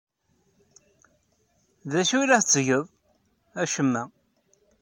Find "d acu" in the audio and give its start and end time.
1.91-2.15